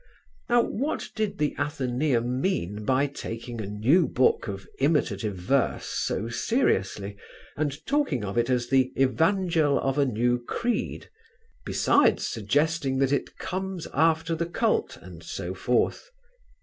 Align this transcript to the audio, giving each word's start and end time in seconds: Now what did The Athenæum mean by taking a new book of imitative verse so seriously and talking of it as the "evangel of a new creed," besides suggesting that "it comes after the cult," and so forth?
Now 0.49 0.63
what 0.63 1.09
did 1.15 1.37
The 1.37 1.53
Athenæum 1.59 2.25
mean 2.41 2.85
by 2.85 3.05
taking 3.05 3.61
a 3.61 3.67
new 3.67 4.07
book 4.07 4.47
of 4.47 4.67
imitative 4.79 5.35
verse 5.35 5.85
so 5.85 6.27
seriously 6.27 7.17
and 7.55 7.85
talking 7.85 8.25
of 8.25 8.35
it 8.35 8.49
as 8.49 8.69
the 8.69 8.91
"evangel 8.99 9.79
of 9.79 9.99
a 9.99 10.05
new 10.07 10.43
creed," 10.43 11.11
besides 11.65 12.25
suggesting 12.25 12.97
that 12.97 13.11
"it 13.11 13.37
comes 13.37 13.85
after 13.93 14.33
the 14.33 14.47
cult," 14.47 14.97
and 15.01 15.21
so 15.21 15.53
forth? 15.53 16.09